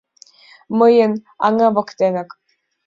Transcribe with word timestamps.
Мыйын 0.77 1.13
аҥа 1.45 1.67
воктенак. 1.75 2.29